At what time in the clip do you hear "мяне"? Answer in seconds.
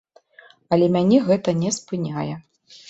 0.95-1.21